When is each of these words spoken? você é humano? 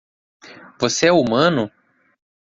você 0.79 1.05
é 1.05 1.11
humano? 1.11 1.69